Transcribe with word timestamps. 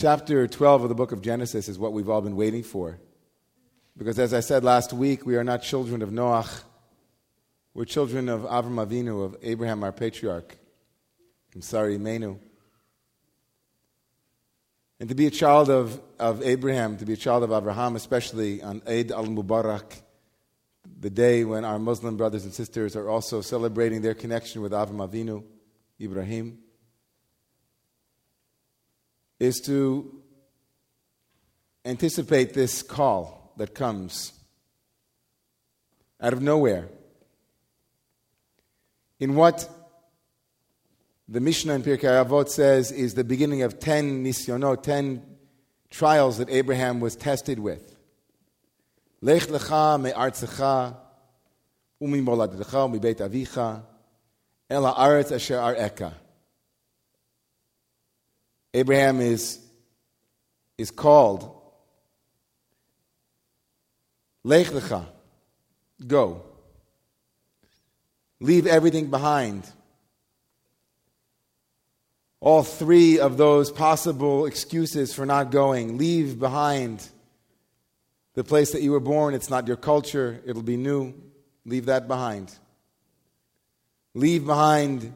Chapter 0.00 0.46
12 0.46 0.84
of 0.84 0.88
the 0.88 0.94
book 0.94 1.10
of 1.10 1.22
Genesis 1.22 1.68
is 1.68 1.76
what 1.76 1.92
we've 1.92 2.08
all 2.08 2.20
been 2.20 2.36
waiting 2.36 2.62
for. 2.62 3.00
Because 3.96 4.16
as 4.20 4.32
I 4.32 4.38
said 4.38 4.62
last 4.62 4.92
week, 4.92 5.26
we 5.26 5.34
are 5.34 5.42
not 5.42 5.64
children 5.64 6.02
of 6.02 6.10
Noach. 6.10 6.62
We're 7.74 7.84
children 7.84 8.28
of 8.28 8.42
Avram 8.42 8.76
Avinu, 8.76 9.24
of 9.24 9.36
Abraham, 9.42 9.82
our 9.82 9.90
patriarch. 9.90 10.56
I'm 11.52 11.62
sorry, 11.62 11.98
Menu. 11.98 12.38
And 15.00 15.08
to 15.08 15.16
be 15.16 15.26
a 15.26 15.32
child 15.32 15.68
of, 15.68 16.00
of 16.20 16.44
Abraham, 16.44 16.96
to 16.98 17.04
be 17.04 17.14
a 17.14 17.16
child 17.16 17.42
of 17.42 17.50
Abraham, 17.50 17.96
especially 17.96 18.62
on 18.62 18.82
Eid 18.86 19.10
al 19.10 19.26
Mubarak, 19.26 20.00
the 21.00 21.10
day 21.10 21.42
when 21.42 21.64
our 21.64 21.80
Muslim 21.80 22.16
brothers 22.16 22.44
and 22.44 22.54
sisters 22.54 22.94
are 22.94 23.08
also 23.08 23.40
celebrating 23.40 24.02
their 24.02 24.14
connection 24.14 24.62
with 24.62 24.70
Avram 24.70 25.04
Avinu, 25.04 25.42
Ibrahim, 26.00 26.58
is 29.38 29.60
to 29.60 30.22
anticipate 31.84 32.54
this 32.54 32.82
call 32.82 33.52
that 33.56 33.74
comes 33.74 34.32
out 36.20 36.32
of 36.32 36.42
nowhere. 36.42 36.88
In 39.20 39.34
what 39.34 39.68
the 41.28 41.40
Mishnah 41.40 41.74
in 41.74 41.82
Pirkei 41.82 42.24
Avot 42.24 42.48
says 42.48 42.90
is 42.90 43.14
the 43.14 43.24
beginning 43.24 43.62
of 43.62 43.78
10 43.78 44.24
nisyonot, 44.24 44.82
10 44.82 45.22
trials 45.90 46.38
that 46.38 46.50
Abraham 46.50 47.00
was 47.00 47.16
tested 47.16 47.58
with. 47.58 47.96
Lech 49.20 49.42
lecha 49.42 50.00
me'artzecha 50.00 50.96
umi 52.00 52.20
moladecha 52.20 52.88
umi 52.88 52.98
beit 52.98 53.18
avicha 53.18 53.82
el 54.70 54.84
ha'aretz 54.84 55.32
asher 55.32 55.56
ar'eka. 55.56 56.12
Abraham 58.74 59.20
is, 59.20 59.58
is 60.76 60.90
called 60.90 61.54
Lech 64.44 64.68
lecha, 64.68 65.04
go. 66.06 66.42
Leave 68.40 68.66
everything 68.66 69.10
behind. 69.10 69.68
All 72.40 72.62
three 72.62 73.18
of 73.18 73.36
those 73.36 73.70
possible 73.70 74.46
excuses 74.46 75.12
for 75.12 75.26
not 75.26 75.50
going. 75.50 75.98
Leave 75.98 76.38
behind 76.38 77.06
the 78.34 78.44
place 78.44 78.70
that 78.72 78.82
you 78.82 78.92
were 78.92 79.00
born. 79.00 79.34
It's 79.34 79.50
not 79.50 79.66
your 79.66 79.76
culture, 79.76 80.40
it'll 80.46 80.62
be 80.62 80.76
new. 80.76 81.12
Leave 81.66 81.86
that 81.86 82.08
behind. 82.08 82.50
Leave 84.14 84.46
behind 84.46 85.12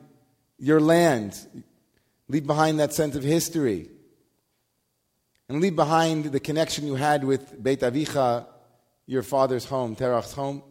your 0.59 0.81
land. 0.81 1.39
Leave 2.33 2.47
behind 2.47 2.81
that 2.81 2.95
sense 2.95 3.15
of 3.15 3.23
history. 3.23 3.91
And 5.51 5.61
leave 5.61 5.77
behind 5.77 6.25
the 6.25 6.41
connection 6.41 6.87
you 6.87 6.95
had 6.95 7.25
with 7.25 7.63
Beit 7.63 7.81
Avicha, 7.81 8.47
your 9.05 9.23
father's 9.23 9.67
home, 9.67 9.95
Terach's 9.95 10.33
home, 10.33 10.63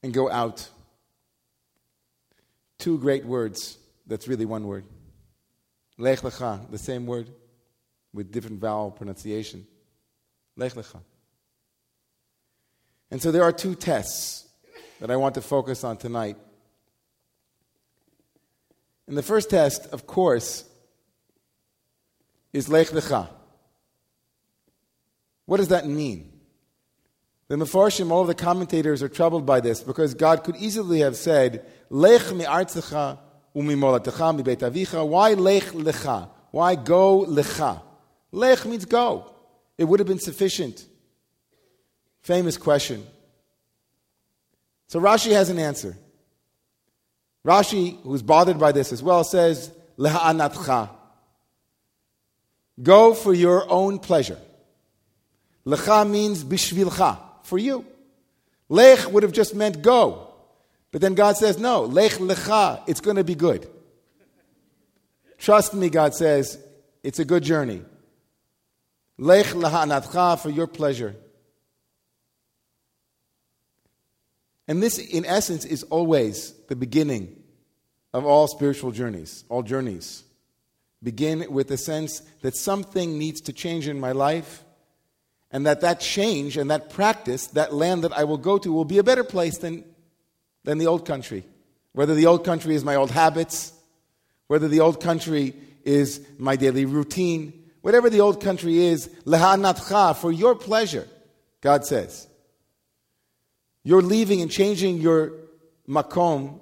and 0.00 0.14
go 0.14 0.30
out. 0.30 0.68
Two 2.78 2.98
great 2.98 3.24
words. 3.24 3.78
That's 4.06 4.28
really 4.28 4.44
one 4.44 4.64
word. 4.64 4.84
Lech 5.98 6.20
lecha, 6.20 6.70
the 6.70 6.78
same 6.78 7.04
word 7.04 7.28
with 8.12 8.30
different 8.30 8.60
vowel 8.60 8.92
pronunciation. 8.92 9.66
Lech 10.56 10.74
lecha. 10.74 11.00
And 13.10 13.20
so 13.20 13.32
there 13.32 13.42
are 13.42 13.52
two 13.52 13.74
tests 13.74 14.46
that 15.00 15.10
I 15.10 15.16
want 15.16 15.34
to 15.34 15.42
focus 15.42 15.82
on 15.82 15.96
tonight. 15.96 16.36
And 19.12 19.18
the 19.18 19.22
first 19.22 19.50
test, 19.50 19.88
of 19.92 20.06
course, 20.06 20.64
is 22.54 22.70
Lech 22.70 22.86
lecha. 22.86 23.28
What 25.44 25.58
does 25.58 25.68
that 25.68 25.86
mean? 25.86 26.32
The 27.48 27.56
Mefarshim, 27.56 28.10
all 28.10 28.22
of 28.22 28.28
the 28.28 28.34
commentators 28.34 29.02
are 29.02 29.10
troubled 29.10 29.44
by 29.44 29.60
this 29.60 29.82
because 29.82 30.14
God 30.14 30.44
could 30.44 30.56
easily 30.56 31.00
have 31.00 31.14
said, 31.14 31.66
Lech 31.90 32.32
mi'artzecha 32.32 33.18
umimolatecha 33.54 34.34
mi 34.34 34.44
avicha. 34.44 35.06
Why 35.06 35.34
lech 35.34 35.64
lecha? 35.64 36.30
Why 36.50 36.74
go 36.74 37.26
lecha? 37.26 37.82
Lech 38.30 38.64
means 38.64 38.86
go. 38.86 39.30
It 39.76 39.84
would 39.84 40.00
have 40.00 40.08
been 40.08 40.20
sufficient. 40.20 40.86
Famous 42.22 42.56
question. 42.56 43.06
So 44.86 45.00
Rashi 45.00 45.32
has 45.32 45.50
an 45.50 45.58
answer. 45.58 45.98
Rashi, 47.44 48.00
who's 48.02 48.22
bothered 48.22 48.58
by 48.58 48.72
this 48.72 48.92
as 48.92 49.02
well, 49.02 49.24
says, 49.24 49.72
Leha'anatcha. 49.98 50.90
Go 52.82 53.14
for 53.14 53.34
your 53.34 53.70
own 53.70 53.98
pleasure. 53.98 54.38
Lecha 55.66 56.08
means 56.08 56.42
bishvilcha, 56.42 57.18
for 57.42 57.58
you. 57.58 57.84
Lech 58.68 59.10
would 59.12 59.22
have 59.22 59.32
just 59.32 59.54
meant 59.54 59.82
go. 59.82 60.28
But 60.90 61.00
then 61.00 61.14
God 61.14 61.36
says, 61.36 61.58
no, 61.58 61.82
lech 61.82 62.12
lecha, 62.12 62.82
it's 62.86 63.00
going 63.00 63.16
to 63.16 63.24
be 63.24 63.34
good. 63.34 63.68
Trust 65.38 65.74
me, 65.74 65.90
God 65.90 66.14
says, 66.14 66.58
it's 67.02 67.18
a 67.18 67.24
good 67.24 67.42
journey. 67.42 67.82
Lech 69.18 69.46
lehanatcha 69.46 70.40
for 70.40 70.50
your 70.50 70.66
pleasure. 70.66 71.14
And 74.68 74.82
this, 74.82 74.98
in 74.98 75.24
essence, 75.24 75.64
is 75.64 75.82
always 75.84 76.52
the 76.68 76.76
beginning 76.76 77.36
of 78.12 78.24
all 78.24 78.46
spiritual 78.46 78.92
journeys, 78.92 79.44
all 79.48 79.62
journeys. 79.62 80.24
Begin 81.02 81.52
with 81.52 81.68
the 81.68 81.76
sense 81.76 82.20
that 82.42 82.56
something 82.56 83.18
needs 83.18 83.40
to 83.42 83.52
change 83.52 83.88
in 83.88 83.98
my 83.98 84.12
life, 84.12 84.64
and 85.50 85.66
that 85.66 85.80
that 85.80 86.00
change 86.00 86.56
and 86.56 86.70
that 86.70 86.90
practice, 86.90 87.48
that 87.48 87.74
land 87.74 88.04
that 88.04 88.12
I 88.12 88.24
will 88.24 88.38
go 88.38 88.56
to, 88.58 88.72
will 88.72 88.84
be 88.84 88.98
a 88.98 89.02
better 89.02 89.24
place 89.24 89.58
than 89.58 89.84
than 90.64 90.78
the 90.78 90.86
old 90.86 91.04
country. 91.04 91.44
Whether 91.92 92.14
the 92.14 92.26
old 92.26 92.44
country 92.44 92.74
is 92.74 92.84
my 92.84 92.94
old 92.94 93.10
habits, 93.10 93.72
whether 94.46 94.68
the 94.68 94.80
old 94.80 95.00
country 95.00 95.54
is 95.84 96.24
my 96.38 96.56
daily 96.56 96.84
routine, 96.84 97.70
whatever 97.82 98.08
the 98.08 98.20
old 98.20 98.40
country 98.40 98.78
is, 98.78 99.10
for 99.26 100.32
your 100.32 100.54
pleasure, 100.54 101.08
God 101.60 101.84
says. 101.84 102.28
You're 103.84 104.02
leaving 104.02 104.40
and 104.40 104.50
changing 104.50 104.98
your 104.98 105.32
makom, 105.88 106.60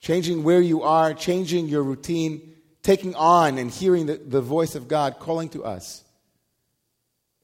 changing 0.00 0.44
where 0.44 0.60
you 0.60 0.82
are, 0.82 1.14
changing 1.14 1.68
your 1.68 1.82
routine, 1.82 2.54
taking 2.82 3.14
on 3.14 3.58
and 3.58 3.70
hearing 3.70 4.06
the, 4.06 4.16
the 4.16 4.40
voice 4.40 4.74
of 4.74 4.86
God 4.86 5.18
calling 5.18 5.48
to 5.50 5.64
us. 5.64 6.04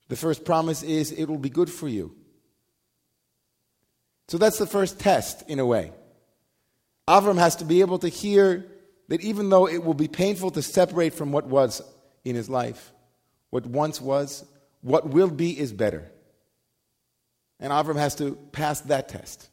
The 0.08 0.16
first 0.16 0.44
promise 0.44 0.82
is 0.82 1.10
it 1.10 1.24
will 1.24 1.38
be 1.38 1.50
good 1.50 1.70
for 1.70 1.88
you. 1.88 2.14
So 4.28 4.38
that's 4.38 4.58
the 4.58 4.66
first 4.66 5.00
test, 5.00 5.42
in 5.48 5.58
a 5.58 5.66
way. 5.66 5.92
Avram 7.08 7.38
has 7.38 7.56
to 7.56 7.64
be 7.64 7.80
able 7.80 7.98
to 7.98 8.08
hear 8.08 8.66
that 9.08 9.20
even 9.20 9.50
though 9.50 9.66
it 9.66 9.84
will 9.84 9.94
be 9.94 10.08
painful 10.08 10.50
to 10.52 10.62
separate 10.62 11.12
from 11.12 11.32
what 11.32 11.46
was 11.46 11.82
in 12.24 12.36
his 12.36 12.48
life, 12.48 12.92
what 13.50 13.66
once 13.66 14.00
was, 14.00 14.44
what 14.80 15.08
will 15.08 15.28
be 15.28 15.58
is 15.58 15.72
better. 15.72 16.10
And 17.62 17.72
Avram 17.72 17.96
has 17.96 18.16
to 18.16 18.34
pass 18.50 18.80
that 18.82 19.08
test. 19.08 19.48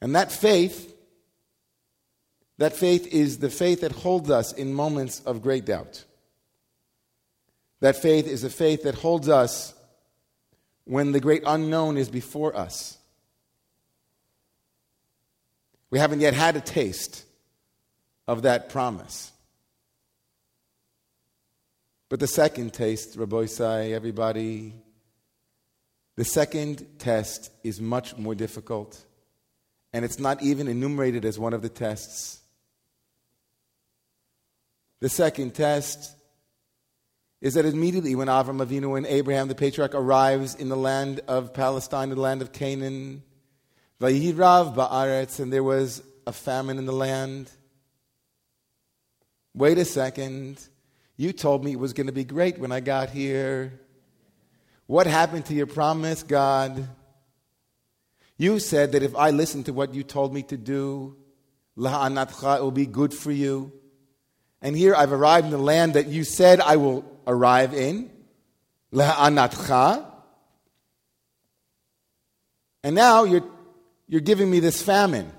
And 0.00 0.14
that 0.14 0.30
faith, 0.30 0.94
that 2.58 2.76
faith 2.76 3.08
is 3.08 3.38
the 3.38 3.50
faith 3.50 3.80
that 3.80 3.90
holds 3.90 4.30
us 4.30 4.52
in 4.52 4.72
moments 4.72 5.20
of 5.26 5.42
great 5.42 5.66
doubt. 5.66 6.04
That 7.80 7.96
faith 7.96 8.28
is 8.28 8.44
a 8.44 8.50
faith 8.50 8.84
that 8.84 8.94
holds 8.94 9.28
us 9.28 9.74
when 10.84 11.10
the 11.10 11.18
great 11.18 11.42
unknown 11.44 11.96
is 11.96 12.08
before 12.08 12.56
us. 12.56 12.96
We 15.90 15.98
haven't 15.98 16.20
yet 16.20 16.34
had 16.34 16.54
a 16.54 16.60
taste 16.60 17.24
of 18.28 18.42
that 18.42 18.68
promise. 18.68 19.32
But 22.08 22.20
the 22.20 22.28
second 22.28 22.74
taste, 22.74 23.16
Rabbi 23.16 23.46
everybody, 23.90 24.74
the 26.16 26.24
second 26.24 26.86
test 26.98 27.50
is 27.64 27.80
much 27.80 28.16
more 28.16 28.34
difficult, 28.34 29.04
and 29.92 30.04
it's 30.04 30.18
not 30.18 30.42
even 30.42 30.68
enumerated 30.68 31.24
as 31.24 31.38
one 31.38 31.54
of 31.54 31.62
the 31.62 31.68
tests. 31.68 32.40
The 35.00 35.08
second 35.08 35.54
test 35.54 36.14
is 37.40 37.54
that 37.54 37.64
immediately 37.64 38.14
when 38.14 38.28
Avram 38.28 38.64
Avinu 38.64 38.98
and 38.98 39.06
Abraham, 39.06 39.48
the 39.48 39.54
patriarch, 39.54 39.94
arrives 39.94 40.54
in 40.54 40.68
the 40.68 40.76
land 40.76 41.20
of 41.26 41.54
Palestine, 41.54 42.10
the 42.10 42.16
land 42.16 42.42
of 42.42 42.52
Canaan, 42.52 43.22
Vayirav 43.98 44.74
ba'aretz, 44.74 45.40
and 45.40 45.52
there 45.52 45.64
was 45.64 46.02
a 46.26 46.32
famine 46.32 46.78
in 46.78 46.84
the 46.84 46.92
land. 46.92 47.50
Wait 49.54 49.78
a 49.78 49.84
second. 49.84 50.60
You 51.16 51.32
told 51.32 51.64
me 51.64 51.72
it 51.72 51.78
was 51.78 51.92
going 51.92 52.06
to 52.06 52.12
be 52.12 52.24
great 52.24 52.58
when 52.58 52.72
I 52.72 52.80
got 52.80 53.10
here. 53.10 53.80
What 54.90 55.06
happened 55.06 55.46
to 55.46 55.54
your 55.54 55.68
promise, 55.68 56.24
God? 56.24 56.84
You 58.36 58.58
said 58.58 58.90
that 58.90 59.04
if 59.04 59.14
I 59.14 59.30
listen 59.30 59.62
to 59.64 59.72
what 59.72 59.94
you 59.94 60.02
told 60.02 60.34
me 60.34 60.42
to 60.42 60.56
do, 60.56 61.16
la'anatcha, 61.78 62.58
it 62.58 62.62
will 62.62 62.72
be 62.72 62.86
good 62.86 63.14
for 63.14 63.30
you. 63.30 63.70
And 64.60 64.76
here 64.76 64.96
I've 64.96 65.12
arrived 65.12 65.44
in 65.44 65.52
the 65.52 65.58
land 65.58 65.94
that 65.94 66.08
you 66.08 66.24
said 66.24 66.60
I 66.60 66.74
will 66.74 67.04
arrive 67.24 67.72
in. 67.72 68.10
La'anatcha. 68.92 70.04
And 72.82 72.96
now 72.96 73.22
you're, 73.22 73.44
you're 74.08 74.20
giving 74.20 74.50
me 74.50 74.58
this 74.58 74.82
famine. 74.82 75.30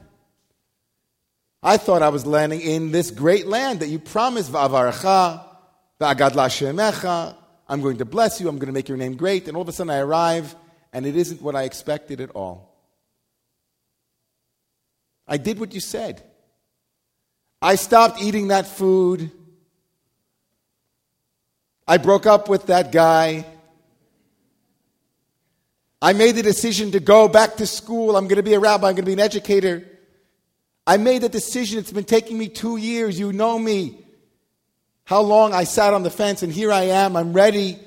I 1.62 1.76
thought 1.76 2.02
I 2.02 2.08
was 2.08 2.26
landing 2.26 2.62
in 2.62 2.92
this 2.94 3.12
great 3.12 3.48
land 3.48 3.82
that 3.82 3.90
you 3.90 4.00
promised, 4.00 4.50
Va'avaracha, 4.50 5.44
Va'agadla 6.00 6.48
Shemecha. 6.48 7.36
I'm 7.72 7.82
going 7.82 8.00
to 8.00 8.06
bless 8.06 8.42
you, 8.42 8.50
I'm 8.50 8.58
going 8.58 8.68
to 8.68 8.74
make 8.74 8.90
your 8.90 8.98
name 8.98 9.16
great. 9.16 9.48
And 9.48 9.56
all 9.56 9.62
of 9.62 9.70
a 9.70 9.72
sudden 9.72 9.92
I 9.92 10.00
arrive, 10.00 10.54
and 10.92 11.06
it 11.06 11.16
isn't 11.16 11.42
what 11.42 11.56
I 11.56 11.64
expected 11.64 12.20
at 12.20 12.32
all. 12.32 12.76
I 15.26 15.38
did 15.38 15.58
what 15.58 15.74
you 15.74 15.80
said. 15.80 16.22
I 17.62 17.76
stopped 17.76 18.22
eating 18.22 18.50
that 18.50 18.68
food. 18.68 19.32
I 21.88 21.96
broke 21.96 22.26
up 22.26 22.50
with 22.50 22.66
that 22.66 22.92
guy. 22.92 23.46
I 26.02 26.12
made 26.12 26.36
the 26.36 26.44
decision 26.44 26.92
to 26.92 27.00
go 27.00 27.30
back 27.30 27.56
to 27.56 27.66
school. 27.66 28.18
I'm 28.18 28.28
going 28.28 28.36
to 28.36 28.44
be 28.44 28.54
a 28.54 28.60
rabbi. 28.60 28.90
I'm 28.90 28.96
going 28.96 29.06
to 29.06 29.10
be 29.10 29.14
an 29.14 29.20
educator. 29.22 29.88
I 30.86 30.98
made 30.98 31.22
the 31.22 31.30
decision. 31.30 31.80
It's 31.80 31.94
been 31.94 32.04
taking 32.04 32.38
me 32.38 32.50
two 32.50 32.76
years. 32.76 33.18
You 33.18 33.32
know 33.32 33.58
me. 33.58 34.01
How 35.12 35.20
long 35.20 35.54
I 35.54 35.66
sat 35.66 35.94
on 35.94 36.04
the 36.04 36.10
fence, 36.10 36.42
and 36.42 36.54
here 36.54 36.72
I 36.72 36.84
am. 36.84 37.18
I'm 37.18 37.34
ready. 37.34 37.78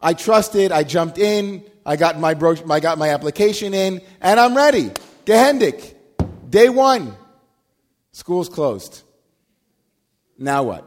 I 0.00 0.14
trusted. 0.14 0.70
I 0.70 0.84
jumped 0.84 1.18
in. 1.18 1.64
I 1.84 1.96
got 1.96 2.20
my, 2.20 2.34
bro- 2.34 2.70
I 2.70 2.78
got 2.78 2.98
my 2.98 3.08
application 3.08 3.74
in, 3.74 4.00
and 4.20 4.38
I'm 4.38 4.56
ready. 4.56 4.92
Gehendik. 5.24 5.96
Day 6.48 6.68
one. 6.68 7.16
School's 8.12 8.48
closed. 8.48 9.02
Now 10.38 10.62
what? 10.62 10.86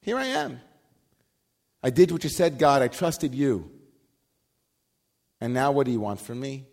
Here 0.00 0.16
I 0.16 0.26
am. 0.26 0.60
I 1.82 1.90
did 1.90 2.12
what 2.12 2.22
you 2.22 2.30
said, 2.30 2.56
God. 2.56 2.82
I 2.82 2.86
trusted 2.86 3.34
you. 3.34 3.68
And 5.40 5.52
now 5.52 5.72
what 5.72 5.86
do 5.86 5.90
you 5.90 5.98
want 5.98 6.20
from 6.20 6.38
me? 6.38 6.66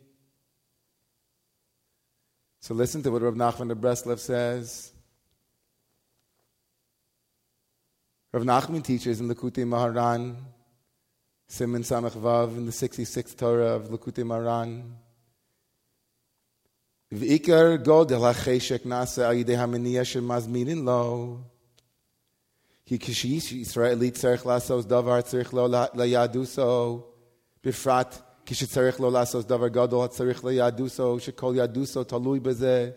So 2.61 2.75
listen 2.75 3.01
to 3.01 3.09
what 3.09 3.23
Rav 3.23 3.33
Nachman 3.33 3.71
of 3.71 3.79
Breslev 3.79 4.19
says. 4.19 4.93
Rav 8.37 8.45
Nachman 8.45 8.83
teaches 8.83 9.19
in 9.19 9.27
Likutei 9.27 9.65
Moharan, 9.65 10.35
Siman 11.49 11.81
Samech 11.81 12.11
Vav 12.11 12.55
in 12.55 12.67
the 12.67 12.71
66th 12.71 13.35
Torah 13.35 13.77
of 13.77 13.89
Likutei 13.89 14.23
Moharan. 14.23 14.83
V'ikar 17.11 17.83
godel 17.83 18.21
ha'cheshek 18.21 18.81
nasa 18.81 19.29
al 19.29 19.33
yidei 19.33 19.57
ha'meniya 19.57 20.03
shemazminin 20.05 20.83
lo. 20.83 21.45
Ki 22.85 22.99
kishish 22.99 23.53
Yisraeli 23.53 24.11
tzarech 24.11 24.43
lasos 24.43 24.85
davar 24.85 25.23
tzarech 25.23 25.51
lo 25.51 25.67
layaduso. 25.67 27.05
Bifrat 27.63 28.21
כשצריך 28.45 28.99
Lo 28.99 29.11
Lasos 29.11 29.45
Davar 29.45 29.69
Godel 29.69 30.07
צריך 30.07 30.43
ליהדוסו, 30.45 31.19
שכל 31.19 31.53
יהדוסו 31.57 32.03
תלוי 32.03 32.39
בזה. 32.39 32.91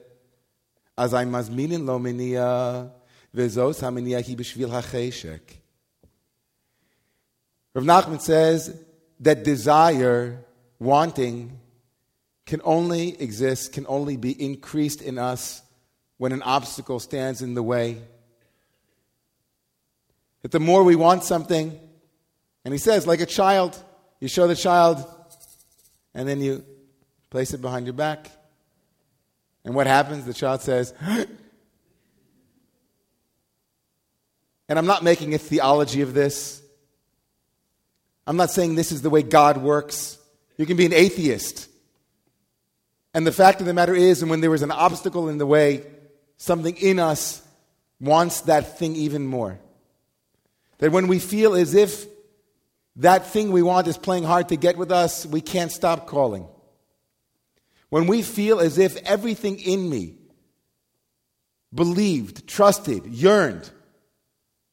אז 0.97 1.15
אם 1.15 1.33
מזמינים 1.33 1.87
לו 1.87 1.99
Meniya. 1.99 3.00
Vezos 3.35 3.81
b'shvil 3.81 4.71
ha'cheshek. 4.71 5.41
Rav 7.75 7.85
Nachman 7.85 8.21
says 8.21 8.77
that 9.21 9.45
desire, 9.45 10.45
wanting, 10.79 11.59
can 12.47 12.61
only 12.65 13.21
exist, 13.21 13.73
can 13.73 13.87
only 13.89 14.17
be 14.17 14.33
increased 14.33 15.03
in 15.03 15.19
us 15.19 15.63
when 16.17 16.33
an 16.33 16.43
obstacle 16.43 16.99
stands 16.99 17.43
in 17.43 17.55
the 17.55 17.63
way. 17.63 17.99
That 20.43 20.51
the 20.51 20.59
more 20.59 20.83
we 20.83 20.97
want 20.97 21.23
something, 21.23 21.79
and 22.65 22.75
he 22.75 22.79
says, 22.79 23.07
like 23.07 23.21
a 23.21 23.27
child, 23.27 23.81
you 24.19 24.27
show 24.27 24.47
the 24.49 24.57
child, 24.57 25.05
and 26.13 26.29
then 26.29 26.41
you 26.41 26.65
place 27.31 27.55
it 27.55 27.63
behind 27.63 27.87
your 27.87 27.95
back. 27.95 28.31
And 29.65 29.75
what 29.75 29.87
happens? 29.87 30.25
The 30.25 30.35
child 30.35 30.63
says, 30.63 30.93
and 34.71 34.79
I'm 34.79 34.87
not 34.87 35.05
making 35.05 35.35
a 35.35 35.39
theology 35.39 36.01
of 36.01 36.15
this. 36.15 36.63
I'm 38.27 38.39
not 38.39 38.51
saying 38.51 38.77
this 38.77 38.93
is 38.93 39.03
the 39.03 39.11
way 39.11 39.23
God 39.23 39.59
works. 39.59 40.17
You 40.57 40.65
can 40.65 40.79
be 40.79 40.87
an 40.87 40.95
atheist 40.95 41.67
and 43.13 43.27
the 43.27 43.33
fact 43.33 43.61
of 43.61 43.67
the 43.67 43.75
matter 43.75 43.95
is, 43.95 44.23
and 44.23 44.31
when 44.31 44.41
there 44.41 44.55
is 44.55 44.63
an 44.63 44.71
obstacle 44.71 45.29
in 45.29 45.39
the 45.39 45.47
way, 45.47 45.85
something 46.37 46.77
in 46.77 46.99
us 46.99 47.43
wants 48.01 48.43
that 48.43 48.79
thing 48.79 48.95
even 48.97 49.27
more. 49.27 49.59
That 50.79 50.93
when 50.93 51.09
we 51.09 51.19
feel 51.19 51.55
as 51.55 51.75
if 51.75 52.07
that 52.97 53.27
thing 53.27 53.51
we 53.51 53.63
want 53.63 53.89
is 53.89 53.99
playing 53.99 54.25
hard 54.25 54.49
to 54.51 54.57
get 54.57 54.77
with 54.77 54.93
us, 54.93 55.27
we 55.27 55.41
can't 55.41 55.73
stop 55.73 56.07
calling. 56.07 56.47
When 57.89 58.07
we 58.07 58.23
feel 58.23 58.61
as 58.61 58.79
if 58.79 58.97
everything 58.99 59.59
in 59.59 59.91
me 59.91 60.15
believed, 61.75 62.47
trusted, 62.47 63.07
yearned, 63.07 63.69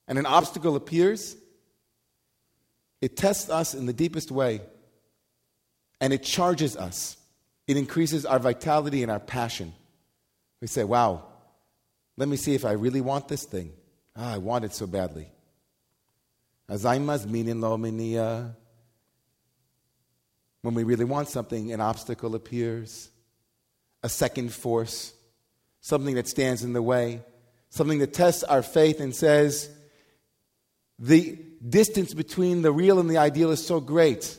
and 0.08 0.18
an 0.18 0.26
obstacle 0.26 0.76
appears, 0.76 1.36
it 3.02 3.18
tests 3.18 3.50
us 3.50 3.74
in 3.74 3.86
the 3.86 3.94
deepest 3.94 4.32
way 4.32 4.62
and 6.00 6.14
it 6.14 6.24
charges 6.24 6.76
us. 6.76 7.18
It 7.68 7.78
increases 7.78 8.26
our 8.26 8.40
vitality 8.40 9.04
and 9.04 9.12
our 9.12 9.20
passion. 9.20 9.74
We 10.62 10.68
say, 10.68 10.84
wow, 10.84 11.24
let 12.16 12.30
me 12.30 12.38
see 12.38 12.56
if 12.56 12.66
I 12.66 12.72
really 12.72 13.02
want 13.02 13.28
this 13.28 13.44
thing. 13.44 13.74
Ah, 14.16 14.34
I 14.34 14.38
want 14.38 14.66
it 14.66 14.74
so 14.74 14.88
badly. 14.88 15.30
When 16.68 16.82
we 20.74 20.84
really 20.84 21.06
want 21.06 21.30
something, 21.30 21.72
an 21.72 21.82
obstacle 21.82 22.36
appears, 22.36 23.10
a 24.04 24.10
second 24.10 24.54
force, 24.54 25.14
something 25.82 26.16
that 26.16 26.28
stands 26.28 26.64
in 26.64 26.74
the 26.74 26.82
way, 26.82 27.22
something 27.70 28.00
that 28.00 28.14
tests 28.14 28.44
our 28.44 28.64
faith 28.64 29.00
and 29.00 29.16
says, 29.16 29.70
the 31.00 31.38
distance 31.68 32.14
between 32.14 32.62
the 32.62 32.72
real 32.72 33.00
and 33.00 33.10
the 33.10 33.18
ideal 33.18 33.52
is 33.52 33.66
so 33.66 33.80
great. 33.80 34.38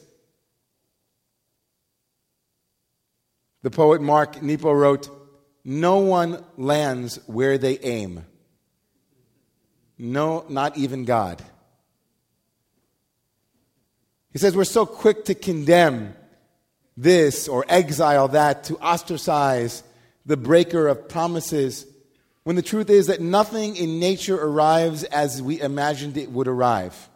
The 3.62 3.70
poet 3.70 4.00
Mark 4.00 4.42
Nepo 4.42 4.72
wrote, 4.72 5.08
No 5.64 5.98
one 5.98 6.44
lands 6.56 7.18
where 7.26 7.58
they 7.58 7.78
aim. 7.78 8.24
No, 9.98 10.44
not 10.48 10.78
even 10.78 11.04
God. 11.04 11.42
He 14.32 14.38
says 14.38 14.54
we're 14.54 14.64
so 14.64 14.86
quick 14.86 15.24
to 15.24 15.34
condemn 15.34 16.14
this 16.96 17.48
or 17.48 17.64
exile 17.68 18.28
that, 18.28 18.64
to 18.64 18.78
ostracize 18.78 19.82
the 20.26 20.36
breaker 20.36 20.86
of 20.86 21.08
promises, 21.08 21.86
when 22.48 22.56
the 22.56 22.62
truth 22.62 22.88
is 22.88 23.08
that 23.08 23.20
nothing 23.20 23.76
in 23.76 24.00
nature 24.00 24.42
arrives 24.42 25.04
as 25.04 25.42
we 25.42 25.60
imagined 25.60 26.16
it 26.16 26.30
would 26.30 26.48
arrive. 26.48 27.10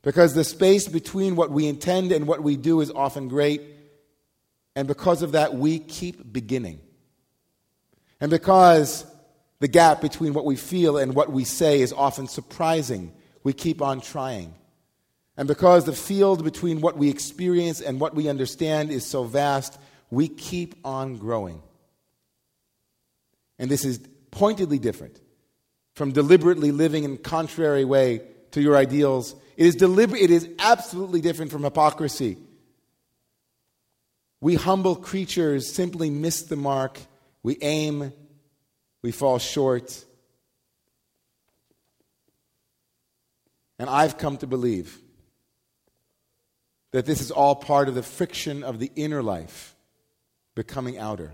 Because 0.00 0.32
the 0.32 0.44
space 0.44 0.88
between 0.88 1.36
what 1.36 1.50
we 1.50 1.66
intend 1.66 2.10
and 2.10 2.26
what 2.26 2.42
we 2.42 2.56
do 2.56 2.80
is 2.80 2.90
often 2.90 3.28
great 3.28 3.60
and 4.74 4.88
because 4.88 5.20
of 5.20 5.32
that, 5.32 5.54
we 5.54 5.78
keep 5.78 6.32
beginning. 6.32 6.80
And 8.18 8.30
because 8.30 9.04
the 9.58 9.68
gap 9.68 10.00
between 10.00 10.32
what 10.32 10.46
we 10.46 10.56
feel 10.56 10.96
and 10.96 11.14
what 11.14 11.30
we 11.30 11.44
say 11.44 11.82
is 11.82 11.92
often 11.92 12.28
surprising, 12.28 13.12
we 13.44 13.52
keep 13.52 13.82
on 13.82 14.00
trying. 14.00 14.54
And 15.36 15.46
because 15.46 15.84
the 15.84 15.92
field 15.92 16.44
between 16.44 16.80
what 16.80 16.96
we 16.96 17.10
experience 17.10 17.82
and 17.82 18.00
what 18.00 18.14
we 18.14 18.30
understand 18.30 18.90
is 18.90 19.04
so 19.04 19.24
vast, 19.24 19.78
we 20.10 20.28
keep 20.28 20.76
on 20.82 21.18
growing. 21.18 21.60
And 23.58 23.70
this 23.70 23.84
is 23.84 24.00
pointedly 24.30 24.78
different 24.78 25.20
from 25.94 26.12
deliberately 26.12 26.70
living 26.70 27.04
in 27.04 27.16
contrary 27.18 27.84
way 27.84 28.22
to 28.52 28.62
your 28.62 28.76
ideals. 28.76 29.34
It 29.56 29.66
is 29.66 29.74
deliberate, 29.74 30.22
it 30.22 30.30
is 30.30 30.48
absolutely 30.58 31.20
different 31.20 31.50
from 31.50 31.64
hypocrisy 31.64 32.36
we 34.40 34.54
humble 34.54 34.96
creatures 34.96 35.72
simply 35.72 36.10
miss 36.10 36.42
the 36.42 36.56
mark. 36.56 36.98
We 37.42 37.58
aim, 37.60 38.12
we 39.02 39.10
fall 39.10 39.38
short. 39.38 40.04
And 43.78 43.88
I've 43.88 44.18
come 44.18 44.36
to 44.38 44.46
believe 44.46 44.96
that 46.92 47.04
this 47.04 47.20
is 47.20 47.30
all 47.30 47.54
part 47.54 47.88
of 47.88 47.94
the 47.94 48.02
friction 48.02 48.64
of 48.64 48.78
the 48.78 48.90
inner 48.96 49.22
life 49.22 49.74
becoming 50.54 50.98
outer. 50.98 51.32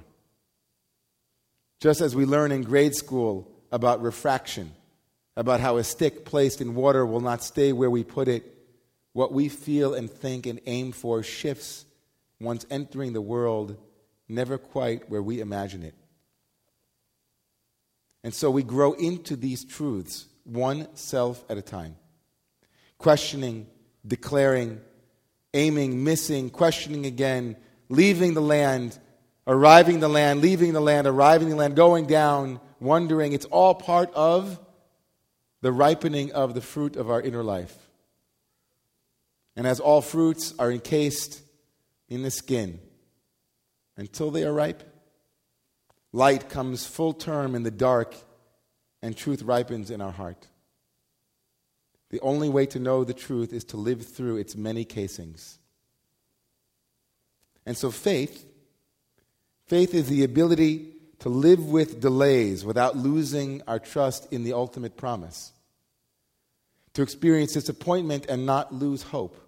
Just 1.85 2.01
as 2.01 2.17
we 2.17 2.25
learn 2.25 2.51
in 2.51 2.63
grade 2.63 2.95
school 2.95 3.47
about 3.71 4.01
refraction, 4.01 4.73
about 5.37 5.61
how 5.61 5.77
a 5.77 5.85
stick 5.85 6.25
placed 6.25 6.63
in 6.63 6.75
water 6.75 7.05
will 7.05 7.21
not 7.21 7.45
stay 7.45 7.75
where 7.75 7.91
we 7.91 8.03
put 8.03 8.27
it, 8.27 8.57
what 9.13 9.35
we 9.35 9.51
feel 9.51 9.93
and 9.93 10.11
think 10.11 10.47
and 10.47 10.63
aim 10.65 10.93
for 10.93 11.23
shifts 11.23 11.85
once 12.41 12.65
entering 12.71 13.13
the 13.13 13.21
world, 13.21 13.77
never 14.31 14.57
quite 14.57 15.11
where 15.11 15.23
we 15.23 15.41
imagine 15.41 15.83
it. 15.83 15.95
And 18.23 18.33
so 18.33 18.51
we 18.51 18.63
grow 18.63 18.95
into 18.95 19.37
these 19.37 19.63
truths, 19.63 20.25
one 20.45 20.89
self 20.97 21.45
at 21.51 21.59
a 21.59 21.63
time, 21.63 21.97
questioning, 22.97 23.67
declaring, 24.07 24.81
aiming, 25.53 26.03
missing, 26.03 26.49
questioning 26.49 27.05
again, 27.05 27.57
leaving 27.91 28.33
the 28.33 28.41
land, 28.41 28.99
arriving 29.47 30.01
the 30.01 30.09
land, 30.09 30.41
leaving 30.41 30.73
the 30.73 30.81
land, 30.81 31.07
arriving 31.07 31.51
the 31.51 31.57
land, 31.57 31.77
going 31.77 32.07
down, 32.07 32.61
wondering. 32.81 33.33
It's 33.33 33.45
all 33.47 33.75
part 33.75 34.13
of 34.15 34.59
the 35.61 35.73
ripening 35.73 36.33
of 36.33 36.55
the 36.55 36.61
fruit 36.61 36.97
of 36.97 37.11
our 37.11 37.21
inner 37.21 37.43
life. 37.43 37.77
And 39.57 39.67
as 39.67 39.81
all 39.81 40.01
fruits 40.01 40.55
are 40.59 40.71
encased 40.71 41.41
in 42.09 42.23
the 42.23 42.31
skin 42.31 42.81
until 43.97 44.31
they 44.31 44.45
are 44.45 44.53
ripe, 44.53 44.83
light 46.13 46.49
comes 46.49 46.87
full 46.87 47.13
term 47.13 47.55
in 47.55 47.63
the 47.63 47.71
dark 47.71 48.15
and 49.03 49.17
truth 49.17 49.43
ripens 49.43 49.91
in 49.91 50.01
our 50.01 50.13
heart. 50.13 50.49
The 52.11 52.21
only 52.21 52.49
way 52.49 52.67
to 52.67 52.79
know 52.79 53.05
the 53.05 53.15
truth 53.15 53.53
is 53.53 53.65
to 53.65 53.77
live 53.77 54.07
through 54.07 54.37
its 54.37 54.57
many 54.57 54.85
casings. 54.85 55.59
And 57.67 57.77
so 57.77 57.91
faith 57.91 58.47
faith 59.67 59.95
is 59.95 60.09
the 60.09 60.25
ability 60.25 60.93
to 61.21 61.29
live 61.29 61.65
with 61.67 62.01
delays 62.01 62.65
without 62.65 62.97
losing 62.97 63.63
our 63.67 63.79
trust 63.79 64.33
in 64.33 64.45
the 64.45 64.53
ultimate 64.53 64.97
promise. 64.97 65.53
To 66.95 67.03
experience 67.03 67.53
disappointment 67.53 68.27
and 68.29 68.47
not 68.47 68.73
lose 68.73 69.03
hope 69.03 69.45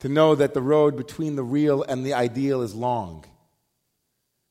to 0.00 0.08
know 0.08 0.34
that 0.34 0.54
the 0.54 0.62
road 0.62 0.96
between 0.96 1.36
the 1.36 1.42
real 1.42 1.82
and 1.82 2.04
the 2.04 2.14
ideal 2.14 2.62
is 2.62 2.74
long. 2.74 3.24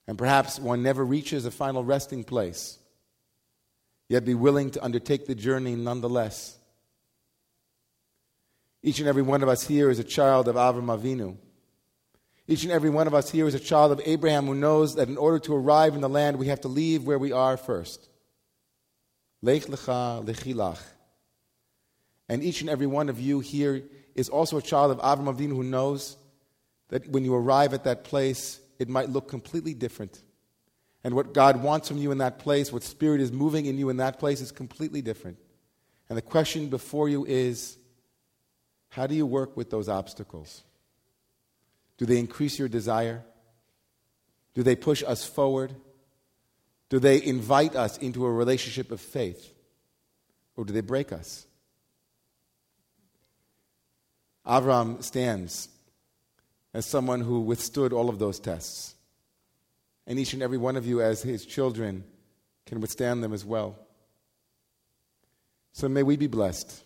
And 0.07 0.17
perhaps 0.17 0.59
one 0.59 0.83
never 0.83 1.03
reaches 1.03 1.45
a 1.45 1.51
final 1.51 1.83
resting 1.83 2.23
place, 2.23 2.77
yet 4.07 4.25
be 4.25 4.35
willing 4.35 4.71
to 4.71 4.83
undertake 4.83 5.25
the 5.25 5.35
journey 5.35 5.75
nonetheless. 5.75 6.57
Each 8.83 8.99
and 8.99 9.07
every 9.07 9.23
one 9.23 9.41
of 9.41 9.49
us 9.49 9.65
here 9.65 9.89
is 9.89 9.97
a 9.97 10.03
child 10.03 10.47
of 10.47 10.55
Avram 10.55 10.95
Avinu. 10.95 11.37
Each 12.47 12.63
and 12.63 12.71
every 12.71 12.91
one 12.91 13.07
of 13.07 13.13
us 13.13 13.31
here 13.31 13.47
is 13.47 13.55
a 13.55 13.59
child 13.59 13.91
of 13.91 14.01
Abraham 14.05 14.45
who 14.45 14.53
knows 14.53 14.95
that 14.95 15.09
in 15.09 15.17
order 15.17 15.39
to 15.39 15.55
arrive 15.55 15.95
in 15.95 16.01
the 16.01 16.09
land, 16.09 16.37
we 16.37 16.47
have 16.47 16.61
to 16.61 16.67
leave 16.67 17.03
where 17.03 17.17
we 17.17 17.31
are 17.31 17.57
first. 17.57 18.07
Lech 19.41 19.63
lecha 19.63 20.23
lechilach. 20.23 20.81
And 22.29 22.43
each 22.43 22.61
and 22.61 22.69
every 22.69 22.87
one 22.87 23.09
of 23.09 23.19
you 23.19 23.39
here 23.39 23.83
is 24.13 24.29
also 24.29 24.57
a 24.57 24.61
child 24.61 24.91
of 24.91 24.99
Avram 24.99 25.33
Avinu 25.33 25.49
who 25.49 25.63
knows 25.63 26.17
that 26.89 27.07
when 27.09 27.25
you 27.25 27.33
arrive 27.33 27.73
at 27.73 27.83
that 27.85 28.03
place, 28.03 28.59
it 28.79 28.89
might 28.89 29.09
look 29.09 29.27
completely 29.27 29.73
different. 29.73 30.21
And 31.03 31.15
what 31.15 31.33
God 31.33 31.61
wants 31.61 31.87
from 31.87 31.97
you 31.97 32.11
in 32.11 32.19
that 32.19 32.39
place, 32.39 32.71
what 32.71 32.83
Spirit 32.83 33.21
is 33.21 33.31
moving 33.31 33.65
in 33.65 33.77
you 33.77 33.89
in 33.89 33.97
that 33.97 34.19
place, 34.19 34.41
is 34.41 34.51
completely 34.51 35.01
different. 35.01 35.37
And 36.09 36.17
the 36.17 36.21
question 36.21 36.67
before 36.67 37.09
you 37.09 37.25
is 37.25 37.77
how 38.89 39.07
do 39.07 39.15
you 39.15 39.25
work 39.25 39.57
with 39.57 39.69
those 39.69 39.89
obstacles? 39.89 40.63
Do 41.97 42.05
they 42.05 42.17
increase 42.17 42.59
your 42.59 42.67
desire? 42.67 43.23
Do 44.53 44.63
they 44.63 44.75
push 44.75 45.03
us 45.03 45.25
forward? 45.25 45.75
Do 46.89 46.99
they 46.99 47.23
invite 47.23 47.75
us 47.75 47.97
into 47.97 48.25
a 48.25 48.31
relationship 48.31 48.91
of 48.91 49.01
faith? 49.01 49.53
Or 50.55 50.65
do 50.65 50.73
they 50.73 50.81
break 50.81 51.11
us? 51.11 51.45
Avram 54.45 55.03
stands 55.03 55.69
as 56.73 56.85
someone 56.85 57.21
who 57.21 57.41
withstood 57.41 57.93
all 57.93 58.09
of 58.09 58.19
those 58.19 58.39
tests. 58.39 58.95
And 60.07 60.19
each 60.19 60.33
and 60.33 60.43
every 60.43 60.57
one 60.57 60.75
of 60.75 60.85
you, 60.85 61.01
as 61.01 61.21
his 61.21 61.45
children, 61.45 62.03
can 62.65 62.79
withstand 62.79 63.23
them 63.23 63.33
as 63.33 63.43
well. 63.43 63.77
So 65.73 65.89
may 65.89 66.03
we 66.03 66.15
be 66.15 66.27
blessed 66.27 66.83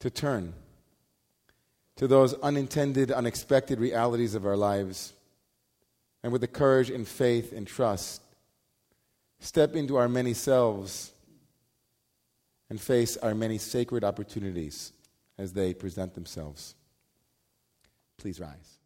to 0.00 0.10
turn 0.10 0.54
to 1.96 2.06
those 2.06 2.34
unintended, 2.34 3.10
unexpected 3.10 3.78
realities 3.78 4.34
of 4.34 4.46
our 4.46 4.56
lives, 4.56 5.12
and 6.22 6.32
with 6.32 6.40
the 6.40 6.48
courage 6.48 6.90
and 6.90 7.06
faith 7.06 7.52
and 7.52 7.66
trust, 7.66 8.22
step 9.40 9.74
into 9.74 9.96
our 9.96 10.08
many 10.08 10.34
selves 10.34 11.12
and 12.70 12.80
face 12.80 13.16
our 13.18 13.34
many 13.34 13.58
sacred 13.58 14.04
opportunities 14.04 14.92
as 15.36 15.52
they 15.52 15.74
present 15.74 16.14
themselves. 16.14 16.74
Please 18.16 18.40
rise. 18.40 18.78